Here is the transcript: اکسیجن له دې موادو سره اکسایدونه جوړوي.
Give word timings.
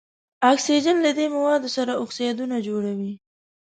اکسیجن 0.51 0.97
له 1.05 1.11
دې 1.17 1.25
موادو 1.35 1.69
سره 1.77 1.91
اکسایدونه 2.03 2.55
جوړوي. 2.67 3.13